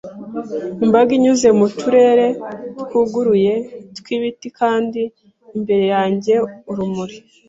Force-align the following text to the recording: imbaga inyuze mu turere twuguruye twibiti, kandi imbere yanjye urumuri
imbaga 0.83 1.11
inyuze 1.17 1.47
mu 1.59 1.67
turere 1.79 2.27
twuguruye 2.81 3.53
twibiti, 3.97 4.47
kandi 4.59 5.01
imbere 5.57 5.83
yanjye 5.93 6.33
urumuri 6.71 7.15